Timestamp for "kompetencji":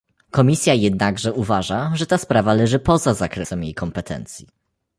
3.73-4.47